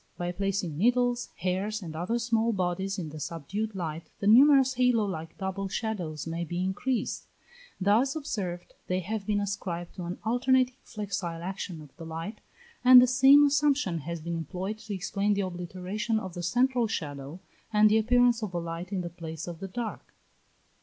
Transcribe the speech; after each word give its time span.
By 0.17 0.31
placing 0.31 0.79
needles, 0.79 1.29
hairs, 1.35 1.83
and 1.83 1.95
other 1.95 2.17
small 2.17 2.51
bodies, 2.53 2.97
in 2.97 3.09
the 3.09 3.19
subdued 3.19 3.75
light, 3.75 4.09
the 4.19 4.25
numerous 4.25 4.73
halo 4.73 5.05
like 5.05 5.37
double 5.37 5.67
shadows 5.67 6.25
may 6.25 6.43
be 6.43 6.63
increased; 6.63 7.27
thus 7.79 8.15
observed, 8.15 8.73
they 8.87 9.01
have 9.01 9.27
been 9.27 9.39
ascribed 9.39 9.93
to 9.97 10.05
an 10.05 10.17
alternating 10.25 10.73
flexile 10.83 11.43
action 11.43 11.81
of 11.81 11.95
the 11.97 12.05
light, 12.07 12.41
and 12.83 12.99
the 12.99 13.05
same 13.05 13.43
assumption 13.45 13.99
has 13.99 14.19
been 14.21 14.33
employed 14.33 14.79
to 14.79 14.95
explain 14.95 15.35
the 15.35 15.41
obliteration 15.41 16.17
of 16.17 16.33
the 16.33 16.41
central 16.41 16.87
shadow, 16.87 17.39
and 17.71 17.87
the 17.91 17.99
appearance 17.99 18.41
of 18.41 18.55
a 18.55 18.59
light 18.59 18.91
in 18.91 19.01
the 19.01 19.09
place 19.11 19.45
of 19.45 19.59
the 19.59 19.67
dark. 19.67 20.15